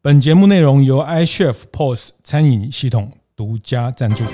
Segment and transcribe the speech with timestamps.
[0.00, 4.24] 本节目内容由 iChef POS 餐饮系统独家赞助。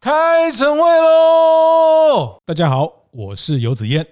[0.00, 2.38] 开晨会喽！
[2.46, 4.06] 大家好，我是游子嫣。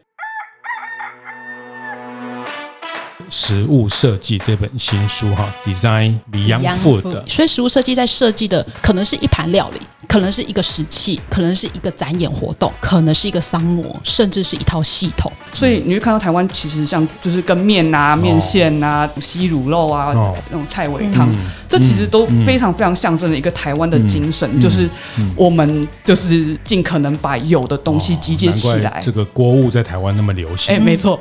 [3.30, 7.26] 食物设计这本新书哈，Design Beyond Food。
[7.26, 15.32] 所以食物设计在设计的可能是一盘料理，可能是一个食器，可能是一个展演活动，可能是一个商模，甚至是一套系统。
[15.52, 21.36] 所以你会看到台湾其实像就是跟面啊、面线啊、西乳肉啊、哦、那种菜尾汤，嗯、
[21.68, 24.88] 这其实都非常非常象征了一个台湾的精神，嗯、就是
[25.34, 29.00] 我们就是尽可能把有的东西集结起来。
[29.02, 31.20] 这个锅物在台湾那么流行，哎，没错。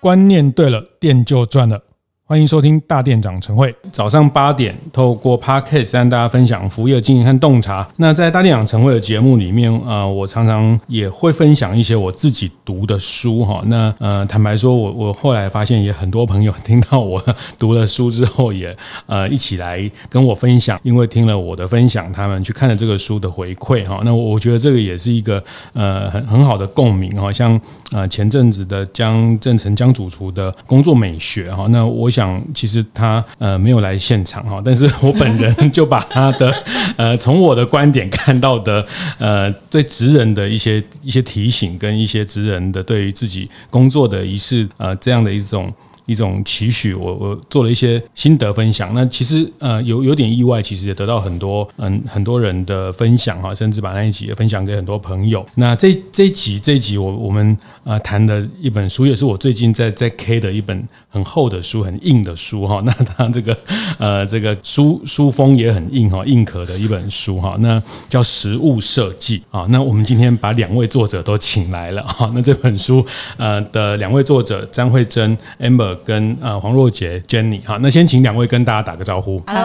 [0.00, 1.80] 观念对了，店就赚了。
[2.28, 7.88] 欢迎收听大店长晨会，早上八点透过 Podcast 跟大家分享服务业经营和洞察。
[7.98, 13.62] 那在大店长晨会的节目里面，呃，我常常也会分享一些我自己读的书哈。
[13.66, 17.24] 那呃，坦白说，我我后来发现也很多朋友听到我
[17.60, 24.00] 读了书之后，也呃一起来跟我分享，因为听了我的分享，他们去看了这个书的回馈哈。
[24.04, 25.40] 那我觉得这个也是一个
[25.74, 27.32] 呃很很好的共鸣哈。
[27.32, 27.60] 像
[27.92, 32.10] 呃前阵子的江正成江主厨的工作美学哈，那我。
[32.16, 36.54] 讲其实他呃没有来现场哈，但是我本人就把他的
[36.96, 38.84] 呃从我的观点看到的
[39.18, 45.72] 呃对职人的一些一些提醒跟一些职人的对于自己工作的仪式呃这样的一种。
[46.08, 48.94] 一种期许，我我做了一些心得分享。
[48.94, 55.44] 那其实呃有有点意外，其实也得到很多嗯很多人的分享哈，甚至把那一集也分享给很多朋友。
[55.56, 62.82] 那这这一集这一集我我们呃谈的一本书，也是我最近在在 K 的一本很厚的书，很硬的书哈。
[62.84, 63.56] 那它这个
[63.98, 67.56] 呃这个书书封也很硬哈，硬壳的一本书哈。
[67.60, 69.66] 那叫实物设计啊。
[69.70, 72.30] 那我们今天把两位作者都请来了哈。
[72.34, 73.04] 那这本书
[73.36, 75.96] 呃的两位作者张慧珍 Amber。
[76.04, 79.40] 跟呃黄若杰 Jenny 哈，那先请两位跟大家打个招呼。
[79.46, 79.64] Hello，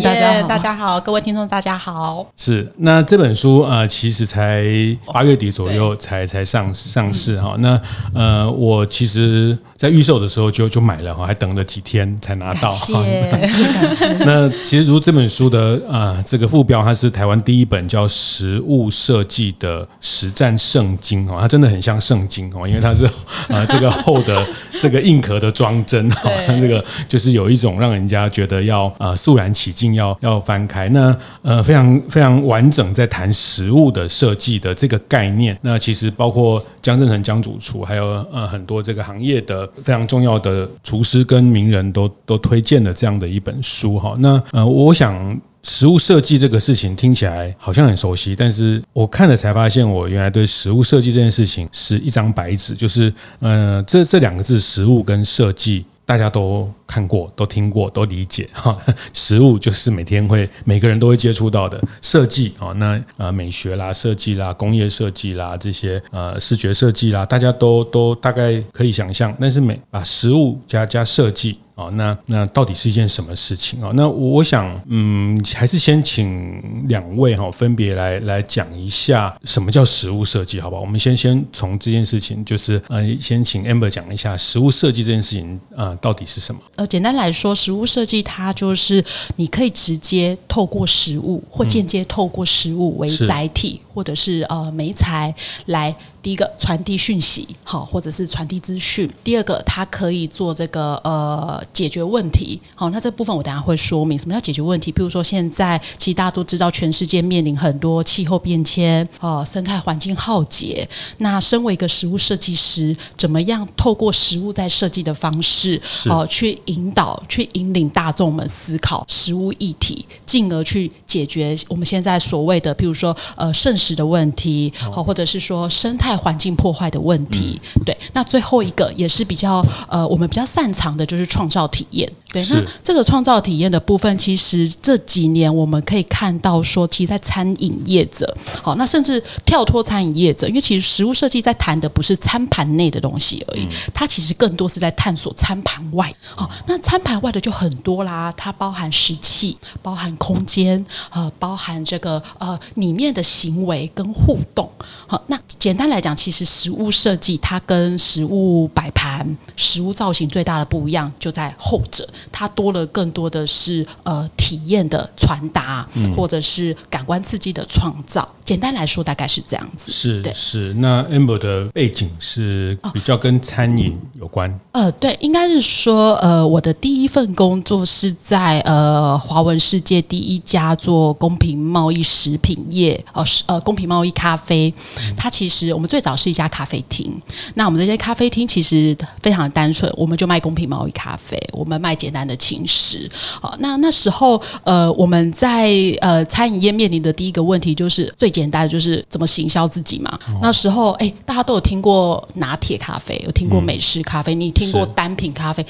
[0.00, 2.26] 大家好，大家好，各位听众大家好。
[2.36, 4.64] 是，那这本书呃其实才
[5.12, 7.55] 八月底左右才才上上市哈。
[7.60, 7.80] 那
[8.14, 12.68] 呃我其实在预售的时候就就买了哈，还等了几天才拿到。
[12.68, 14.06] 谢 谢，感谢。
[14.24, 23.08] 那其实如这本书的呃这个副标，它是台湾第一本叫实物设计的实战圣经哦，它真的很像圣经哦，因为它是
[23.48, 24.46] 呃这个厚的
[24.80, 25.66] 这个硬壳的装。
[25.66, 30.88] 装帧哈， 这个就是有一种让人家觉得要呃肃然起敬，要要翻开。
[30.90, 35.58] 那呃非常非常完整，在谈食物的设计的这个概念。
[35.62, 44.14] 那其实包括江振成江主厨，还有呃很多这个行业的非常重要的厨师跟名人都都推荐了这样的一本书哈。
[44.20, 55.84] 那呃我想食物设计这个事情听起来好像很熟悉，但是我看了才发现，我原来对食物设计这件事情是一张白纸，就是嗯这这两个字食物跟设计。
[56.06, 58.76] 大家都看过、都听过、都理解 哈。
[59.12, 69.34] 食物就是每天会每个人都会接触到的设计啊，那呃美学啦、设计啦、工业设计啦这些呃视觉设计啦，大家都都大概可以想象。
[69.40, 71.58] 但是每把食物加加设计。
[71.76, 73.90] 哦，那那到底是一件什么事情啊？
[73.92, 80.80] 那我想，嗯，还是先请两位哈，分别来来讲一下什么叫食物设计，好不好？
[80.80, 86.58] 我们先先从这件事情，就是呃，先请 Amber 讲一下食物设计这件事情，呃，到底是什么？
[86.76, 89.04] 呃，简单来说，食物设计它就是
[89.36, 95.34] 你可以直接透过食物，或间接透过食物为载体，嗯、或者是呃媒材
[95.66, 95.94] 来。
[96.26, 99.08] 第一个传递讯息，好，或者是传递资讯。
[99.22, 104.90] 第二个，它可以做这个呃解决问题，好，那这部分我等下会说明什么叫解决问题。
[104.90, 110.88] 譬如说，现在其实大家都知道，全世界面临很多气候变迁，呃，生态环境浩劫。
[111.18, 126.15] 那身为一个食物设计师，怎么样透过食物在设计的方式，呃，去引导、去引领大众们思考食物议题，进而去解决我们现在所谓的，譬如说呃剩食的问题，好，或者是说生态。
[126.16, 127.96] 环境破坏的问题，嗯、对。
[128.12, 132.10] 那最后一个也是比较呃，我们比较擅长的就是创造体验。
[132.32, 146.12] 对，那这个创造体验的部分，其实这几年我们可以看到说，其实，在餐饮业者，好，那甚至跳脱餐饮业者，因为其实食物设计在谈的不是餐盘内的东西而已，嗯、它其实更多是在探索餐盘外。
[146.34, 154.70] 好，那餐盘外的就很多啦，它包含食器，包含空间，呃，包含这个呃里面的行为跟互动。
[155.06, 156.05] 好，那简单来讲。
[156.06, 168.28] 讲，其实食物设计它跟食物摆盘、食物造型最大的不一样就在后者，它多了更多的是呃体验的传达，嗯、或者是感官刺激的创造。
[168.44, 169.90] 简单来说，大概是这样子。
[169.90, 170.72] 是对是。
[170.74, 174.48] 那 Amber 的背景是比较跟餐饮有关。
[174.72, 184.72] 哦、呃，对，应该是说，呃，我的第一份工作是在呃华文世界第一家做公平贸易食品业，呃，呃，公平贸易咖啡。
[185.16, 187.12] 它其实我们最早是一家咖啡厅。
[187.54, 193.10] 那我们这些咖啡厅其实非常的单纯，我们就卖公平贸易咖啡，我们卖简单的轻食。
[193.40, 195.70] 好、呃，那那时候，呃，我们在
[196.00, 200.18] 呃餐饮业面临的第一个问题就是最简单的就是怎么行销自己嘛。
[200.28, 205.64] 哦、那时候，哎，大家都有听过拿铁咖啡，有听过美式咖啡，嗯、你听过单品咖啡？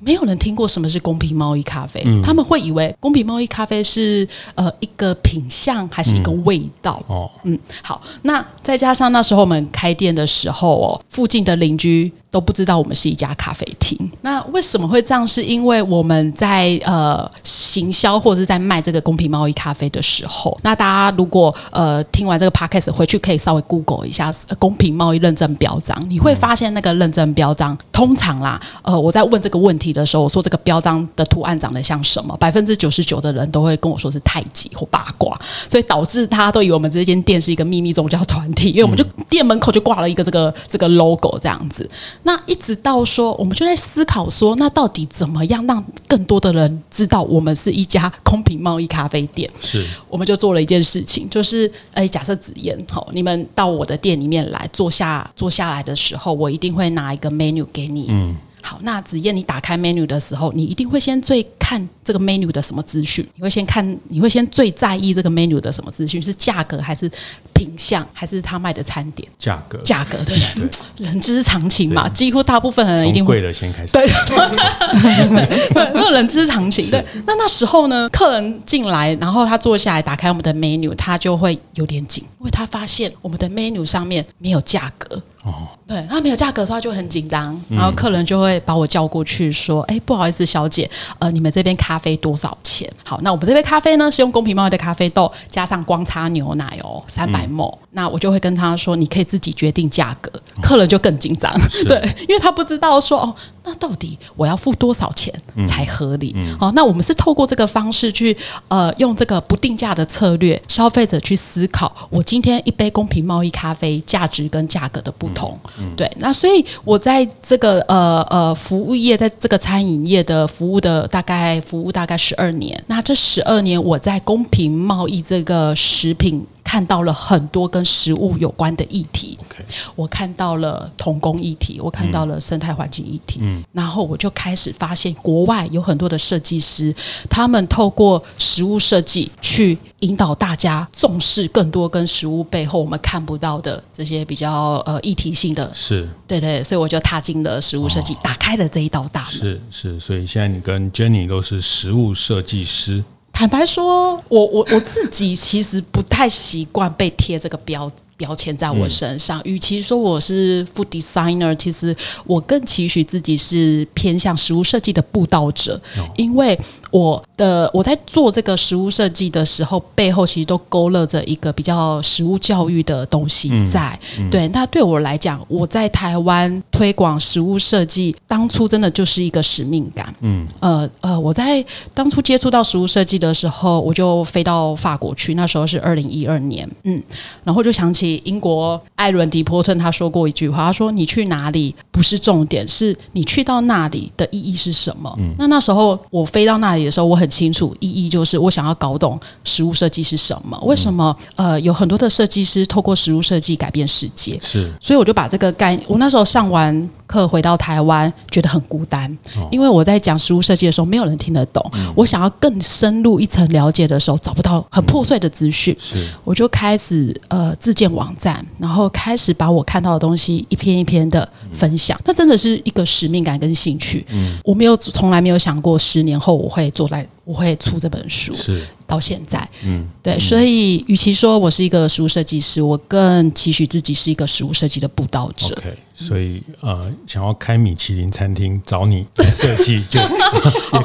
[0.00, 7.02] 没有人听过什么是公平贸易咖啡，嗯、他们会以为公平贸易咖啡是呃一个品相还是一个味道？
[7.08, 12.12] 嗯哦，嗯，好，那再加上那时候我们开店的时候哦，附近的邻居。
[12.30, 13.98] 都不知道我们是一家咖啡厅。
[14.22, 15.26] 那为什么会这样？
[15.26, 32.36] 是因为我们在呃行销或者是在卖这个公平贸易咖啡的时候，那大家如果呃听完这个 podcast 回去可以稍微 Google 一下公平贸易认证标章，你会发现那个认证标章通常啦，呃我在问这个问题的时候，我说这个标章的图案长得像什么？
[32.38, 35.38] 百分之九十九的人都会跟我说是太极或八卦，
[35.68, 41.88] 所以导致大家都以为我们这间店是一个秘密宗教团体，因为我们就店门口就挂了一个这个这个 logo 这样子。
[42.22, 49.50] 那一直到说，我们就在思考说，那到底怎么样让更多的人知道我们是一家空瓶贸易咖啡店？
[49.60, 58.06] 是，我们就做了一件事情，就是，哎，假设紫嫣，好，你们到我的店里面来坐下，坐下来的时候，我一定会拿一个 menu 给你。
[58.10, 58.36] 嗯。
[58.62, 63.26] 好，那子燕，你打开 menu 的时候，你一定会先最看这个 menu 的什么资讯？
[63.34, 66.20] 你会先看，你会先最在意这个 menu 的什么资讯？
[66.20, 67.10] 是价格还是
[67.54, 69.28] 品相，还是他卖的餐点？
[69.38, 73.92] 价格，价格，对，对人之常情嘛，几乎大部分人一定会贵的先开始。
[73.92, 76.88] 对，对，那人之常情。
[76.90, 85.20] 对，那那时候呢，客人进来，然后他坐下来，打开我们的 menu，他就会有点紧，因为他发现我们的 menu 上面没有价格。
[85.44, 90.88] 哦，对，他没有价格的时候，他就很紧张，然后客人就会把我叫过去说：“哎、嗯，不好意思，小姐，
[91.18, 92.90] 呃，你们这边咖啡多少钱？
[93.02, 97.74] 好，那我们这杯咖啡呢，是用公平贸易的咖啡豆加上光擦牛奶哦，三百 ml。
[97.92, 100.30] 那我就会跟他说，你可以自己决定价格。
[100.60, 103.34] 客人就更紧张，哦、 对，因为他不知道说哦，
[103.64, 105.32] 那到底我要付多少钱
[105.66, 106.32] 才合理？
[106.36, 108.36] 嗯嗯、哦，那我们是透过这个方式去
[108.68, 115.30] 呃，用这个不定价的策略，消费者去思考，我今天一杯公平贸易咖啡价值跟价格的不。
[115.32, 115.56] 同，
[115.96, 126.44] 对，那所以我在这个呃呃服务业，在这个餐饮业的服务的大概服务大概十二年，那这十二年我在公平贸易这个食品。
[126.70, 129.64] 看到了很多跟食物有关的议题，Okay.
[129.96, 136.94] 我看到了童工议题，我看到了生态环境议题，嗯，然后我就开始发现国外有很多的设计师，
[137.28, 146.08] 他们透过食物设计去引导大家重视更多跟食物背后我们看不到的这些比较呃议题性的，是。
[146.28, 153.02] 对对，所以我就踏进了食物设计，哦、打开了这一道大门，是是，所以现在你跟 Jenny 都是食物设计师。
[153.32, 159.40] 坦白说，我我我自己其实不太习惯被贴这个标标签在我身上。
[159.44, 161.96] 与其说我是 food designer，其实
[162.26, 165.80] 我更期许自己是偏向食物设计的布道者，
[166.16, 166.58] 因为。
[166.90, 173.98] 我的我在做这个食物设计的时候，背后其实都勾勒着一个比较食物教育的东西在。
[174.18, 180.12] 嗯嗯、对，那对我来讲，我在台湾推广食物设计，当初真的就是一个使命感。
[180.20, 181.64] 嗯，呃呃，我在
[181.94, 186.68] 当初接触到食物设计的时候，我就飞到法国去，那时候是二零一二年。
[186.82, 187.00] 嗯，
[187.44, 196.79] 然后就想起英国艾伦迪波特他说过一句话，他说：“你去哪里不是重点，是你去到那里的意义是什么？”嗯，那那时候我飞到那里。
[196.84, 200.58] 的时候，我很清楚意义就是我想要搞懂实物设计是什么。
[200.62, 201.16] 为什么？
[201.36, 204.38] 呃，有很多的设计师透过实物设计改变世界。
[204.40, 211.64] 是，所以我就把这个概，我那时候上完课回到台湾，觉得很孤单，哦、因为我在讲食物设计的时候，没有人听得懂。
[211.74, 215.76] 嗯、我想要更深入一层了解的时候，找不到很破碎的资讯。
[215.78, 222.00] 是，我就开始呃自建网站，然后开始把我看到的东西一篇一篇的分享。
[222.06, 224.06] 那、嗯、真的是一个使命感跟兴趣。
[224.10, 226.70] 嗯，我没有从来没有想过十年后我会。
[226.70, 235.54] 做来我会出这本书，是到现在，嗯，对，嗯、所以与其说我是一个食物设计师，我更期许自己是一个食物设计的布道者。
[235.58, 240.00] OK，所以呃，想要开米其林餐厅找你设计就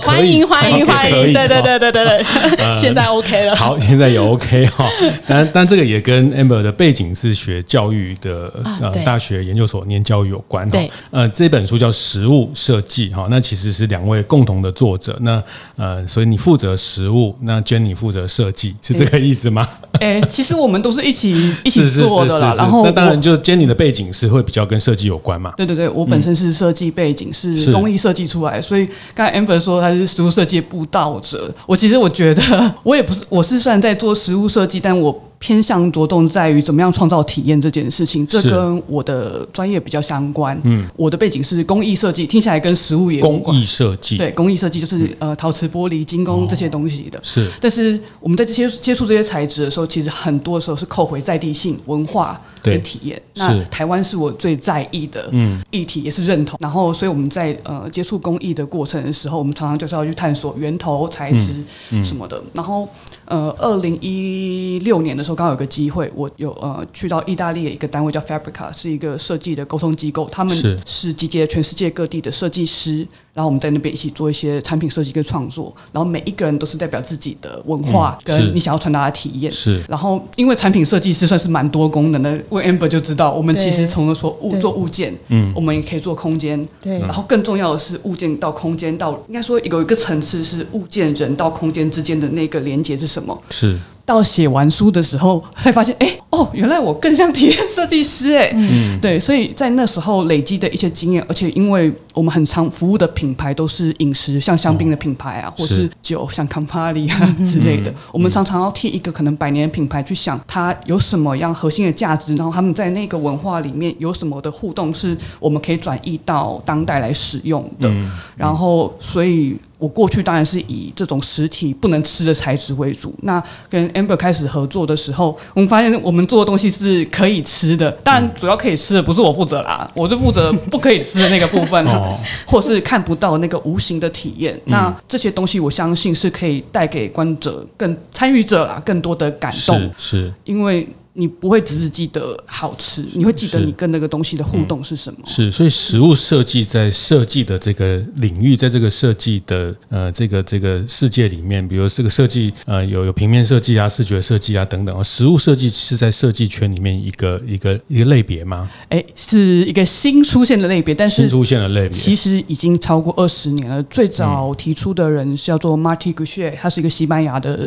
[0.01, 4.87] 欢迎欢迎欢迎，对对对对对对， 现在 OK 了，好，现在也 OK 哈。
[5.27, 10.69] 但但这个也跟 Amber 的背景是学教育的，呃，大学研究所念教育有关。
[10.69, 15.17] 对，呃，这本书叫《食物设计》哈，那其实是两位共同的作者。
[15.21, 15.41] 那
[15.77, 19.67] 呃，所以你负责食物，那 Jenny 负责设计，是这个意思吗？
[20.01, 21.31] 哎，其实我们都是一起
[21.63, 22.53] 一起做的啦。
[22.57, 25.53] 然后那当然就 Jenny 的背景是会比较跟设计有关嘛。
[25.55, 31.53] 对对对，我本身是设计背景，是工艺设计出来，所以刚才 Amber 说他是食物设计布道者。
[31.65, 35.23] 我其实我觉得我也不是，我是算在做食物设计，但我。
[35.45, 40.59] 偏向着重在于怎么样创造体验这件事情，这跟我的专业比较相关。
[40.63, 43.21] 嗯，我的背景是工艺设计，听起来跟食物也。
[43.21, 47.19] 工艺设计，对，工艺设计就是、嗯、呃陶瓷、玻璃、精工这些东西的。
[47.21, 53.21] 是，但是我们在接接触这些材质的时候，其实很多时候是扣回在地性、文化跟体验。
[53.35, 55.31] 那台湾是我最在意的
[55.69, 56.57] 议题，也是认同。
[56.59, 61.63] 然后，所以我们在呃接触工艺的过程的时候，我们常常就是要去探索源头材质
[62.03, 62.41] 什么的。
[62.53, 62.87] 然后，
[63.25, 65.35] 呃，二零一六年的时候。
[65.35, 70.55] 刚有个机会，我有呃去到意大利的一个单位叫 Fabrica，是一个设计的沟通机构，他们
[70.85, 73.05] 是集结全世界各地的设计师，
[73.35, 79.51] 然后我们在那边一起做一些产品设计跟创作，然后每一个人都是代表自己的文化跟你想要传达的体验。
[79.51, 93.37] 是，然后因为产品设计师算是蛮多功能的，问 Amber 就知道，我们其实从了说物做物件，嗯，我们也可以做空间，对，然后更重要的是物件到空间到应该说有一个层次是物件人到空间之间的那个连接是什么？
[93.49, 93.77] 是。
[94.05, 119.57] 到写完书的时候，才发现，哎，哦，原来我更像体验设计师，哎，嗯，对，所以在那时候累积的一些经验，而且因为我们很常服务的品牌都是饮食，像香槟的品牌啊，哦、或是酒，是像 Campari 啊之类的，嗯、我们常常要替一个可能百年品牌去想，它有什么样核心的价值，然后他们在那个文化里面有什么的互动，是我们可以转移到当代来使用的，嗯、然后所以。
[119.77, 123.13] 我过去当然是以这种实体不能吃的材质为主。
[123.23, 127.91] 那跟 Amber 开始合作的时候，我们发现我们做的东西是可以吃的。
[128.03, 131.85] 当然，主要可以吃的不是我负责啦，我是负责不可以吃的那个部分，
[132.47, 134.59] 或是看不到那个无形的体验。
[134.65, 139.77] 那这些东西，我相信是可以带给观者、更参与者啦更多的感动。
[139.97, 140.87] 是，是因为。
[141.17, 145.19] 你不会只是记得好吃，你会记得你跟那个东西的互动是什么？
[145.25, 158.69] 是，所以食物设计在设计的这个领域，在这个设计的呃这个这个世界里面，比如这个设计呃有有平面设计啊、视觉设计啊等等，食物设计是在设计圈里面一个一个一个类别吗？
[158.89, 163.81] 哎，是一个新出现的类别，但是新出现的类别其实已经超过二十年了。
[163.83, 167.65] 最早提出的人叫做 Martí Goucher，他是一个西班牙的，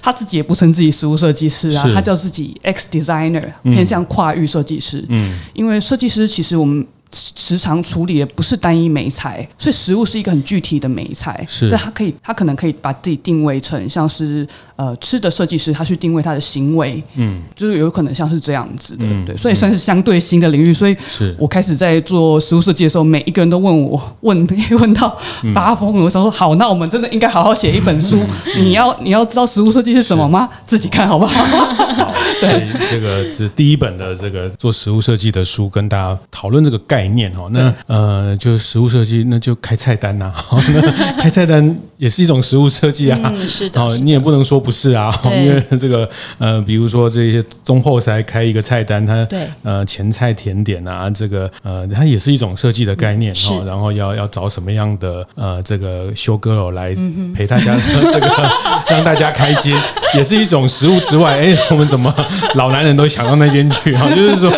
[0.00, 2.83] 他自己也不称自己食物设计师啊，他叫自己 X。
[2.90, 6.86] Designer 偏向跨域设计师，嗯，因为设计师其实我们。
[7.14, 11.44] 时常处理的不是单一媒材，所以食物是一个很具体的媒材。
[11.48, 20.72] 是，但他可以，他可能可以把自己定位成像是呃吃的设计师，他去定位他的行为，嗯，就是有可能像是这样子的，嗯、对，所以算是相对新的领域。
[20.72, 25.16] 所以，是我开始在做食物设计的时候，每一个人都问我 问问到
[25.54, 28.18] 发疯了，我想说好，那我们真的应该好好写一本书。
[28.56, 30.48] 你要你要知道食物设计是什么吗？
[30.66, 31.44] 自己看好不好？
[31.44, 40.32] 好， 对，这个是第一本的这个做食物设计的书，跟大家讨论这个概念哦，那呃，就是食物设计，那就开菜单呐。
[40.74, 40.80] 那
[41.20, 43.32] 开菜单也是一种食物设计啊。
[43.46, 43.80] 是的。
[43.80, 46.08] 哦，你也不能说不是啊，因为这个
[46.38, 53.62] 呃，比如说这些中后菜开一个菜单，它对呃前菜甜点啊，这个呃，它也是一种设计的概念哈。
[53.66, 56.94] 然后要要找什么样的呃这个 show girl 来
[57.34, 57.76] 陪大家
[58.12, 58.50] 这个
[58.88, 59.74] 让大家开心，
[60.14, 61.38] 也是一种食物之外。
[61.38, 62.14] 哎，我们怎么
[62.54, 64.08] 老男人都想到那边去啊？
[64.14, 64.50] 就是说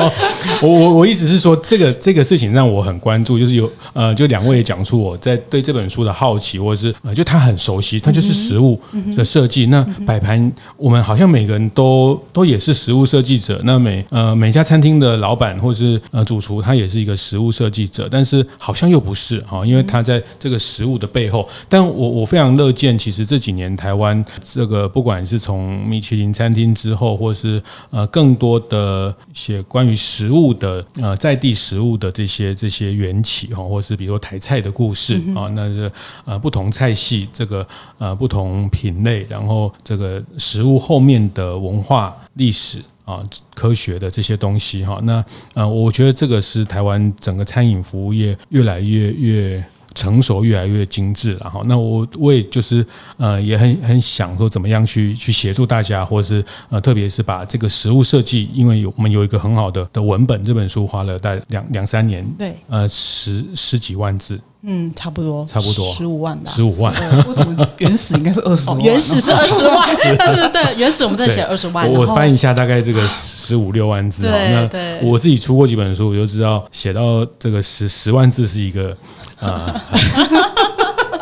[0.60, 2.25] 我我我意思是说，这个这个。
[2.26, 8.78] 事情让我很关注，就是有呃，就两位也讲出我在对这本书的好奇，或者是呃，就他很熟悉，他就是食物
[9.16, 9.66] 的设计。
[9.66, 13.60] 那摆盘，我们好像每个人都都也是食物设计者。
[13.62, 21.48] 那每呃每家餐厅的老板或者是呃主厨，他也是一个食物设计者，但是好像又不是哈，因为他在这个食物的背后。
[21.68, 32.12] 但我我非常乐见，其实这几年台湾这个不管是从米其林餐厅之后，或是呃更多的写关于食物的呃在地食物的。
[32.16, 35.92] 这些这些缘起哈，或是比如说台菜的故事啊，那是
[36.24, 37.66] 呃不同菜系这个
[37.98, 43.22] 呃不同品类，然后这个食物后面的文化历史啊
[43.54, 49.62] 科学的这些东西哈，那呃我觉得这个是台湾整个餐饮服务业越来越越
[49.96, 51.36] 成熟，越来越精致。
[51.40, 52.86] 然后，那我我也就是
[53.16, 64.38] 呃，也很很想说，怎么样去去协助大家，或者是呃，特别是把这个实物设计，因为有我们有一个很好的的文本，这本书花了大概两两三年，对，呃，十十几万字。
[64.68, 66.92] 嗯，差不多，差不多十五万吧，十五万。
[66.92, 68.80] 为什么原始应该是二十万？
[68.80, 71.88] 原始是二十万， 对对对，原始我们在写二十万。
[71.88, 74.24] 我翻一下，大概这个十五六万字。
[74.24, 78.92] 对对，我自己出过几本书，我就知道写到这个十十万字是一个
[79.40, 79.80] 呃，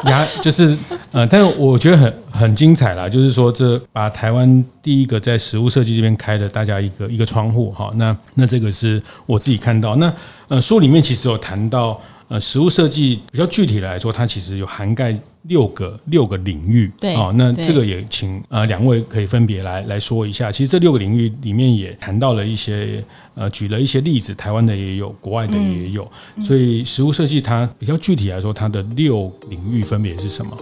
[0.04, 0.76] 牙就是
[1.12, 7.90] 呃，但是我觉得很很精彩啦，就是说这把台湾第一个在食物设计这边开的大家一个一个窗户哈。
[7.96, 10.12] 那那这个是我自己看到，那
[10.48, 12.00] 呃书里面其实有谈到。
[12.26, 15.14] 呃，食物设计比较具体来说，它其实有涵盖
[15.44, 16.90] 六个六个领域。
[17.00, 20.50] 对，哦，那这个也请呃两位可以分别来来说一下。
[20.52, 23.02] 其实这六个领域里面也谈到了一些
[23.34, 26.10] 呃，举了一些例子，台湾的也有，国外的也有。
[26.36, 30.56] 嗯，所以实物设计它比较具体来说，它的六领域分别是什么？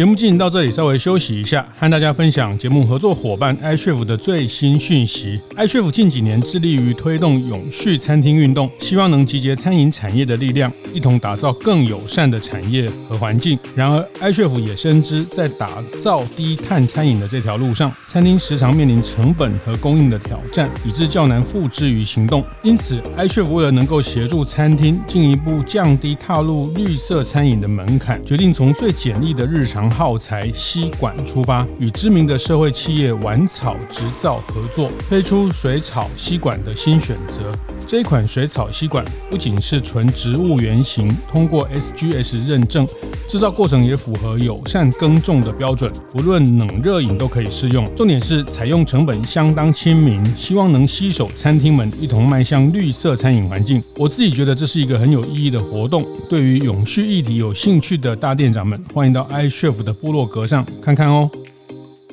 [0.00, 5.38] 节目进行到这里，稍微休息一下，和大家分享节目合作伙伴 iChef 的最新讯息。
[5.54, 13.58] iChef 近几年致力于推动永续餐厅运动，希望能集结餐饮产业的力量，一同打造更友善的产业和环境。
[13.76, 22.42] 然而，iChef 也深知，在打造低碳餐饮的这条路上，餐厅时常面临成本和供应的挑战，以致较难付之于行动。
[22.62, 37.52] 因此，iChef 为了能够协助餐厅进一步降低踏入绿色餐饮的门槛，决定从最简易的日常耗材吸管出发，与知名的社会企业玩草植造合作，推出水草吸管的新选择。
[37.86, 42.86] 这一款水草吸管不仅是纯植物原型，通过 SGS 认证，
[43.28, 47.92] 制造过程也符合友善耕种的标准，不论冷热饮都可以适用。
[47.96, 53.82] 重点是采用成本相当亲民，希望能吸手餐厅们一同迈向绿色餐饮环境。
[53.96, 56.06] 我自己觉得这是一个很有意义的活动。
[56.28, 61.30] 对于永续议题有兴趣的大店长们，欢迎到 iChef 的部落格上看看哦。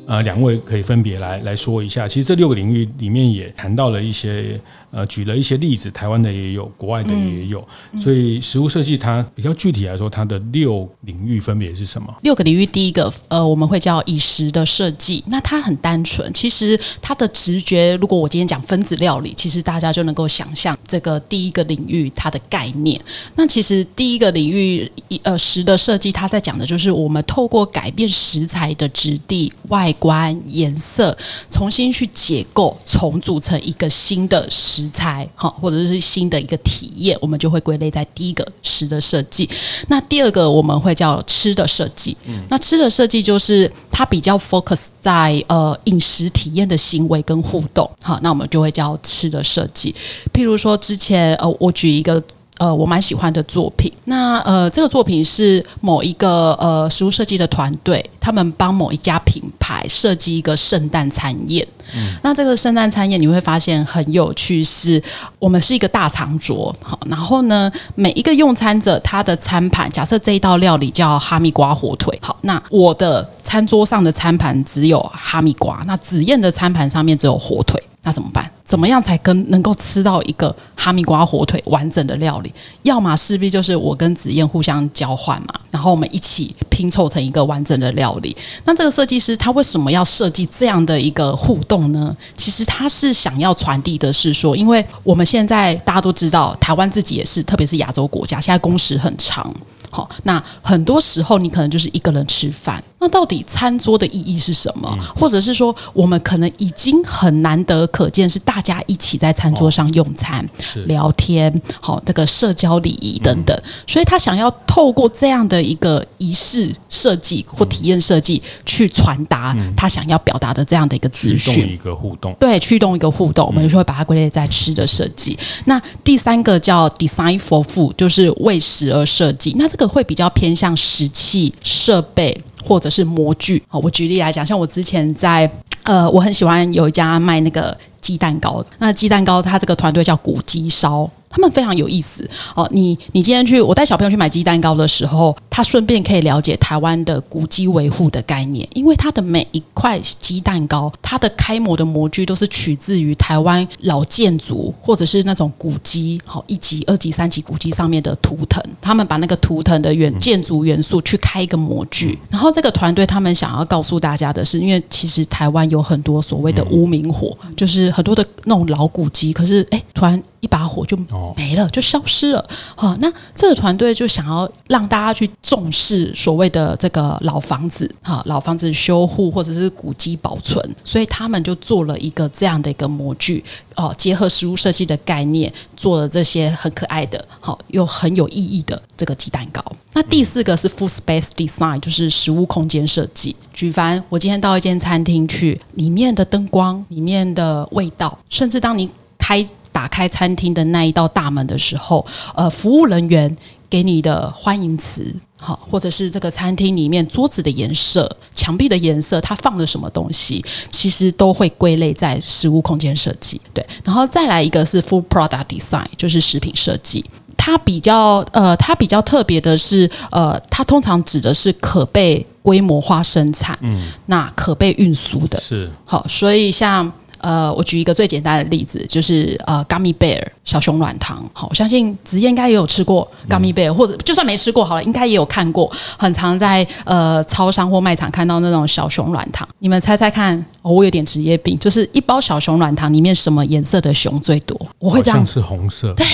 [0.08, 2.08] 呃，两位可以分别来来说一下。
[2.08, 4.60] 其实这六个领域里面也谈到了一些。
[4.90, 12.08] 呃，举了一些例子，台湾的也有，国外的也有，嗯、所以实物设计它比较具体来说，它的六领域分别是什么？
[12.24, 23.00] 六个领域，第一个呃，我们会叫以食的设计，那它很单纯，其实它的直觉，如果我今天讲分子料理，其实大家就能够想象这个第一个领域它的概念。
[23.36, 24.90] 那其实第一个领域
[25.22, 31.16] 呃食的设计，它在讲的就是我们透过改变食材的质地、外观、颜色，
[31.50, 34.88] 重新去解构、重组成一个新的食。
[34.98, 39.48] 材好，或者是新的一个体验，我们就会归类在第一个食的设计。
[39.90, 42.18] 那第二个我们会叫吃的设计。
[42.26, 47.88] 嗯，那吃的设计就是它比较 focus 在呃饮食体验的行为跟互动。
[48.02, 49.94] 好，那我们就会叫吃的设计。
[50.34, 52.24] 譬如说之前呃，我举一个。
[52.58, 53.92] 呃，我蛮喜欢的作品。
[54.06, 61.68] 那呃，这个作品是某一个呃食物设计的团队，他们帮某一家品牌设计一个圣诞餐宴。
[61.96, 65.02] 嗯，那这个圣诞餐宴你会发现很有趣，是
[65.40, 77.82] 我们是一个大长桌，好，然后呢，每一个用餐者他的餐盘，假设这一道料理叫哈密瓜火腿，好，那我的餐桌上的餐盘只有哈密瓜，那紫燕的餐盘上面只有火腿。
[78.08, 78.50] 那怎么办？
[78.64, 82.54] 怎么样才跟能够吃到一个哈密瓜火腿完整的料理？
[82.84, 88.34] 要么势必就是我跟紫燕互相交换嘛，然后我们一起拼凑成一个完整的料理。
[88.64, 92.16] 那这个设计师他为什么要设计这样的一个互动呢？
[92.38, 99.54] 其实他是想要传递的是说，因为我们现在大家都知道，台湾自己也是，特别是亚洲国家，现在工时很长。
[99.90, 102.84] 好，那很多时候你可能就是一个人吃饭。
[103.00, 104.92] 那到底餐桌的意义是什么？
[105.16, 113.56] 或者是说，我们可能已经很难得可见是大家一起在餐桌上用餐、哦、聊天，好，这个社交礼仪等等。
[113.86, 122.36] 所以他想要透过这样的一个仪式设计或体验设计，去传达他想要表达的这样的一个资讯，一个互动。
[122.40, 125.38] 对，驱动一个互动，我们就会把它归类在吃的设计。
[125.66, 129.54] 那第三个叫 Design for Food，就是为食而设计。
[129.60, 132.36] 那这这个会比较偏向石器设备。
[132.66, 135.50] 或者是模具，好，我举例来讲，像我之前在，
[135.84, 141.10] 呃，我很喜欢有一家卖那个鸡蛋糕，那鸡蛋糕它这个团队叫古鸡烧。
[141.38, 142.68] 他们非常有意思哦！
[142.72, 170.98] 你你今天去，我带小朋友去买鸡蛋糕的时候，他顺便可以了解台湾的古迹维护的概念，因为它的每一块鸡蛋糕，它的开模的模具都是取自于台湾老建筑或者是那种古迹，好一级、二级、三级古迹上面的图腾，他们把那个图腾的原建筑元素去开一个模具，然后这个团队他们想要告诉大家的是，因为其实台湾有很多所谓的无名火，就是很多的那种老古迹，可是哎，突然一把火就
[171.36, 172.50] 没了，就消失了。
[172.76, 183.44] 好，那这个团队就想要让大家去重视所谓的这个老房子，哈，老房子修护或者是古迹保存，所以他们就做了一个这样的一个模具，
[183.76, 189.64] 哦，结合食物设计的概念，做了这些很可爱的，好又很有意义的这个鸡蛋糕。
[189.94, 193.36] 那第四个是 Food Space Design，就是食物空间设计。
[193.52, 199.44] 举凡我今天到一间餐厅去，里面的灯光、里面的味道，甚至当你开
[199.78, 203.38] 打开餐厅的那一道大门的时候，呃，服务人员
[203.70, 213.40] 给你的欢迎词，好，或者是这个餐厅里面桌子的颜色、墙壁的颜色，它放了什么东西，其实都会归类在食物空间设计。
[213.54, 217.06] 对，然后再来一个是 Food Product Design，就是食品设计。
[217.38, 226.92] 它比较呃，它比较特别的是，呃，它通常指的是可被规模化生产，嗯，那可被运输的，是好，所以像。
[227.20, 231.24] 呃，我举一个最简单的例子，就是呃，Gummy Bear 小熊软糖。
[231.34, 239.48] 好，我相信子燕应该也有吃过 Gummy Bear，、嗯、或者就算没吃过好了，应该也有看过，很常在呃超商或卖场看到那种小熊软糖。
[239.60, 244.60] 你们猜猜看，哦、我有点职业病，就是一包小熊软糖里面什么颜色的熊最多？
[244.80, 245.94] 我会这样，是红色。
[245.94, 246.06] 对，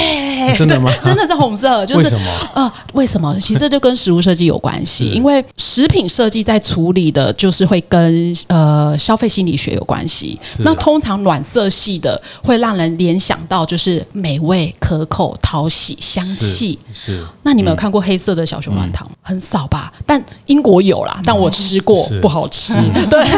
[0.55, 0.91] 真的吗？
[1.03, 2.29] 真的是红色， 就是为什么？
[2.53, 3.37] 啊、呃，为什么？
[3.39, 10.39] 其实这就跟食物设计有关系，因为食品设计在处理的就是会跟呃消费心理学有关系。
[10.59, 16.77] 那通通常暖色系的会让人联想到就是美味、可口、讨喜、香气。
[16.93, 17.25] 是。
[17.41, 19.10] 那你们有看过黑色的小熊软糖？
[19.10, 19.91] 嗯、很少吧？
[20.05, 22.73] 但英国有啦，但我吃过，不好吃。
[23.09, 23.23] 对。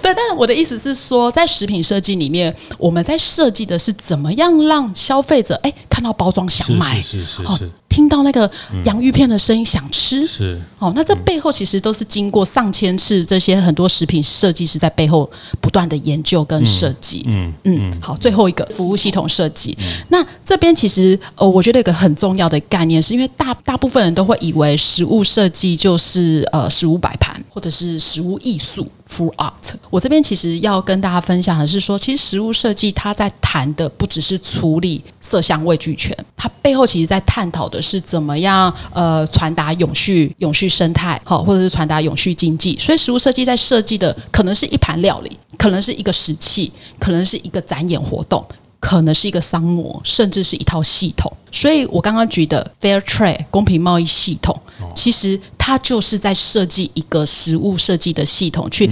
[0.00, 7.70] 对，但是我的意思是说，在食品设计里面，我们在设计的是怎么样让消费者哎看到包装想买，是是是是，是。
[7.88, 8.50] 听到那个
[8.84, 15.30] 洋芋片的声音想吃，是哦，那这背后其实都是经过上千次这些很多食品设计师在背后
[15.60, 17.22] 不断的研究跟设计。
[17.26, 19.76] 嗯嗯，好，最后一个服务系统设计。
[20.08, 29.74] 那这边其实呃，我觉得有一个很重要的概念，是因为大大部分都会以为食物设计就是呃食物摆盘或者是食物艺术 （food art）。
[29.90, 37.82] 我这边其实要跟大家分享的是说，其实食物设计它在谈的不只是处理色香味俱全，它背后其实在探讨的。
[37.82, 42.78] 是怎么样呃传达永续永续生态好，或者是传达永续经济？
[42.78, 48.42] 所以食物设计在设计的可能是一盘料理，可能是一个食器，可能是一个展演活动，
[48.82, 51.32] 可能是一个商模，甚至是一套系统。
[51.52, 54.60] 所以我刚刚举的 Fair Trade 公平贸易系统，
[54.92, 58.90] 其实它就是在设计一个实物设计的系统，去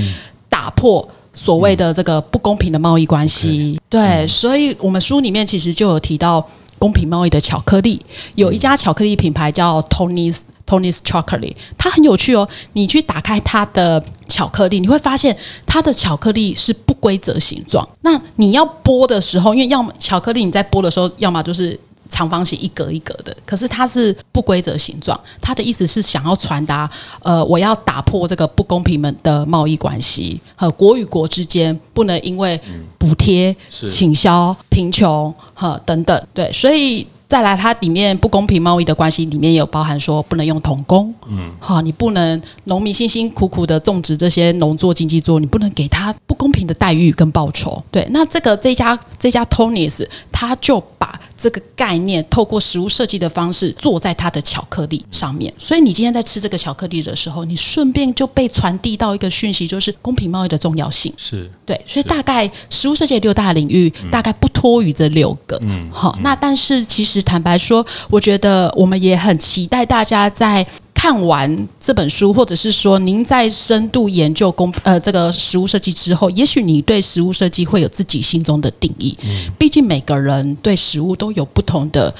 [0.48, 3.80] 打破所谓的这个不公平的贸易关系。
[3.88, 6.48] 对，所以我们书里面其实就有提到。
[6.80, 8.00] 公平贸易的巧克力，
[8.36, 12.48] 有一家巧克力品牌叫 Tony's Tony's Chocolate，它很有趣哦。
[12.72, 17.88] 你去打开它的巧克力，你会发现它的巧克力是不规则形状。
[18.02, 21.78] 那你要剥的时候，因为要么巧克力你在剥的时候，要么就是。
[22.12, 25.18] 长方形一格一格的，可是它是不规则形状。
[25.40, 26.90] 它的意思是想要传达，
[27.22, 32.60] 呃，我要打破这个不公平们的贸易关系，和国与国之间不能因为
[32.98, 37.06] 补贴、倾销、贫穷和等等，对，所以。
[37.30, 47.80] 再来，它里面不公平贸易的关系里面也有包含说不能用童工，嗯，好，你不能农民辛辛苦苦的种植这些农作经济作物，你不能给他不公平的待遇跟报酬。
[47.92, 61.10] 对，那这个这家这家 Tony's 他就把这个概念透过食物设计的方式做在它的巧克力上面，所以你今天在吃这个巧克力的时候，你顺便就被传递到一个讯息，就是公平贸易的重要性。
[61.16, 67.22] 是对，所以大概食物设计六大领域大概不脱于这六个，嗯，好，那但是其实。
[67.30, 70.66] 坦白说，我觉得我们也很期待大家在
[71.00, 79.16] 看完这本书，或者是说您在深度研究工呃这个食物设计之后，也许你对食物设计会有自己心中的定义。
[79.22, 82.14] 嗯，毕竟每个人对食物都有不同的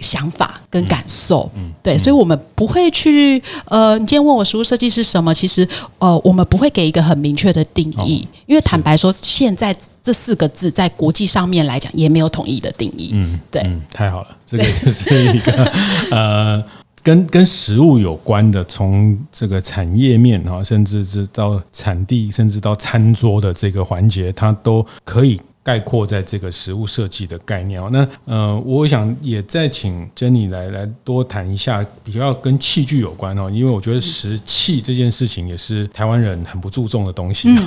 [0.00, 1.50] 想法跟感受。
[1.54, 13.10] 嗯，对，所以我们不会去呃，你今天问我食物设计是什么，其实呃，我们不会给一个很明确的定义，哦，因为坦白说，现在这四个字在国际上面来讲也没有统一的定义。
[13.12, 15.70] 嗯，对，嗯，太好了，这个就是一个
[16.10, 16.64] 呃。
[17.04, 25.38] 跟跟食物有关的，从这个产业面啊，甚至是到产地，甚至到餐桌的这个环节，它都可以。
[25.64, 37.48] 概括在这个食物设计的概念哦，那呃，我想也再请 Jenny 来来多谈一下比较跟器具有关哦，因为我觉得食器这件事情也是台湾人很不注重的东西。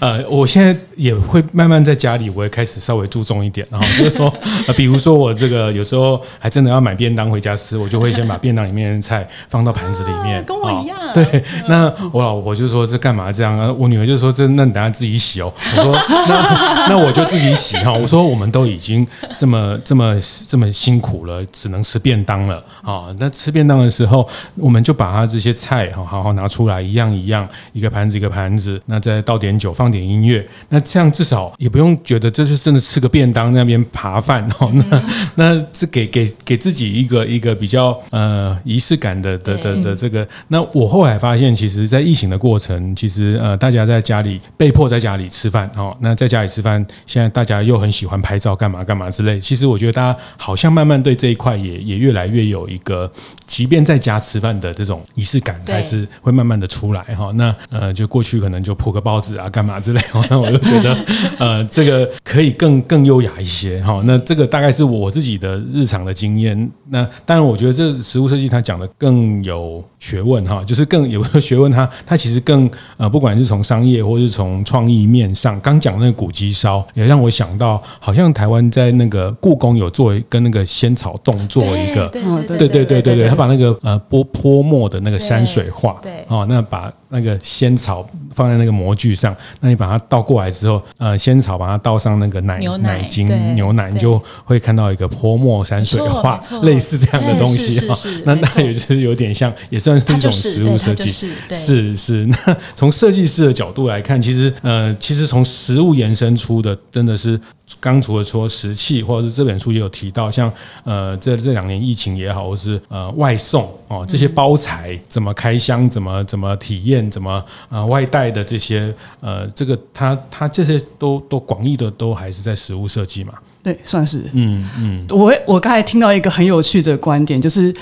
[0.00, 4.34] 嗯、呃，我现在也会慢慢在家里，我也开始稍微注重一点，然 后就是说，
[4.66, 10.98] 呃，比如说我这个有时候还真的要买便当回家吃，我就会先把便当里面的菜放到盘子里面，跟我一样。
[11.12, 13.70] 对，那我老婆就说这干嘛这样啊？
[13.72, 15.52] 我女儿就说这那你等下自己洗哦。
[15.76, 16.13] 我说。
[16.28, 17.92] 那 那我就自己洗哈。
[17.92, 20.16] 我说我们都已经这么这么
[20.48, 23.06] 这么辛苦了，只能吃便当了啊。
[23.18, 34.70] 那吃便当的时候，我们就把它这些菜哈好好拿出来，一样一样，一个盘子一个盘子，那再倒点酒，放点音乐，那这样至少也不用觉得这是真的吃个便当那边扒饭哦。
[34.74, 35.02] 那
[35.36, 40.26] 那这给给给自己一个一个比较呃仪式感的的的的这个。
[40.48, 45.96] 那我后来发现，其实，在疫情的过程，其实呃大家在家里被迫在家里吃饭哦。
[46.04, 49.40] 那在家里吃饭，现在大家又很喜欢拍照，干嘛干嘛之类。
[49.40, 53.10] 其实我觉得大家好像慢慢对这一块也也越来越有一个，
[53.46, 57.32] 即便在家吃饭的这种仪式感，还是会慢慢的出来哈。
[57.36, 60.00] 那呃，就过去可能就铺个报纸啊，干嘛之类。
[60.28, 60.96] 那我就觉得
[61.38, 64.02] 呃，这个可以更更优雅一些哈。
[64.04, 66.70] 那这个大概是我自己的日常的经验。
[66.90, 71.72] 那当然，我觉得这食物设计它讲的更有学问哈，就是更有个学问。
[71.72, 82.22] 它它其实更呃，不管是从商业或是从创意面上，刚讲那个古鸡烧，也让我想到，好像台湾在那个故宫有做跟那个仙草冻做一个，对
[82.56, 86.92] 对对对对对，他把那个呃泼泼墨的那个山水画，对哦，那把。
[87.14, 93.24] 那个仙草放在那个模具上，那你把它倒过来之后，呃，仙草把它倒上那个奶牛奶精
[93.54, 97.94] 牛奶，你就会看到一个泼墨山水画，类似这样的东西哈。
[98.24, 101.08] 那那也是有点像，也算是一种食物设计。
[101.08, 102.26] 是是，是。
[102.44, 107.40] 那从设计师的角度来看，其实呃，其实从食物延伸出的，真的是。
[107.80, 110.52] 刚除了说石器，或者是这本书也有提到，像
[110.84, 123.32] 呃这这两年疫情也好，或是呃外送哦这些包材怎么开箱，怎么怎么体验，怎么呃外带的这些呃这个它它这些都都广义的都还是在实物设计嘛。
[123.64, 124.22] 对，算是。
[124.34, 127.74] 嗯嗯，我我刚才听到一个很有趣的观点，就是，